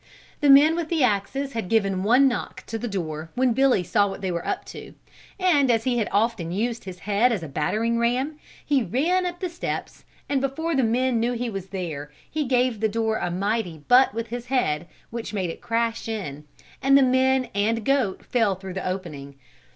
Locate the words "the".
0.39-0.49, 0.89-1.03, 2.79-2.87, 9.41-9.47, 10.75-10.81, 12.79-12.89, 16.97-17.03, 18.73-18.89